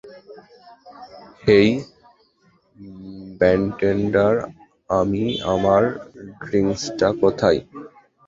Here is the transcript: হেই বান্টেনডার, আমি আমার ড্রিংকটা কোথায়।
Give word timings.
হেই 1.43 1.69
বান্টেনডার, 3.39 4.33
আমি 4.89 5.23
আমার 5.53 5.81
ড্রিংকটা 6.41 7.07
কোথায়। 7.21 7.59